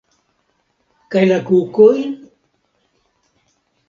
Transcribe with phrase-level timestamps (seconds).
[1.15, 2.07] Kaj la kukojn?